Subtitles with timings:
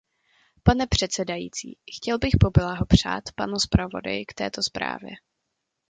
[0.63, 5.11] Pane předsedající, chtěl bych poblahopřát panu zpravodaji k této zprávě.